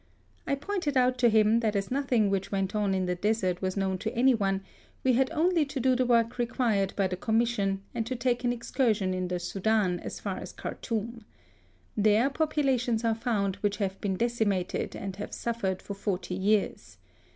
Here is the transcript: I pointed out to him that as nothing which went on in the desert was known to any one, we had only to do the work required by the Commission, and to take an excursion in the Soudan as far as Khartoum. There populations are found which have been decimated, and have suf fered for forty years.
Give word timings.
I 0.47 0.55
pointed 0.55 0.97
out 0.97 1.19
to 1.19 1.29
him 1.29 1.59
that 1.59 1.75
as 1.75 1.91
nothing 1.91 2.31
which 2.31 2.51
went 2.51 2.73
on 2.73 2.95
in 2.95 3.05
the 3.05 3.13
desert 3.13 3.61
was 3.61 3.77
known 3.77 3.99
to 3.99 4.11
any 4.15 4.33
one, 4.33 4.61
we 5.03 5.13
had 5.13 5.29
only 5.29 5.63
to 5.65 5.79
do 5.79 5.95
the 5.95 6.07
work 6.07 6.39
required 6.39 6.91
by 6.95 7.05
the 7.05 7.15
Commission, 7.15 7.83
and 7.93 8.03
to 8.07 8.15
take 8.15 8.43
an 8.43 8.51
excursion 8.51 9.13
in 9.13 9.27
the 9.27 9.39
Soudan 9.39 9.99
as 9.99 10.19
far 10.19 10.37
as 10.37 10.53
Khartoum. 10.53 11.23
There 11.95 12.31
populations 12.31 13.03
are 13.05 13.13
found 13.13 13.57
which 13.57 13.77
have 13.77 14.01
been 14.01 14.15
decimated, 14.17 14.95
and 14.95 15.17
have 15.17 15.35
suf 15.35 15.61
fered 15.61 15.83
for 15.83 15.93
forty 15.93 16.33
years. 16.33 16.97